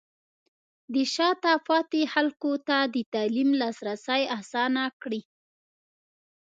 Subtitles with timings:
[0.93, 5.21] د شاته پاتې خلکو ته د تعلیم لاسرسی اسانه کړئ.